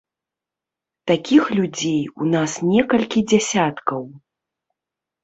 [1.11, 4.01] Такіх людзей у нас некалькі дзясяткаў.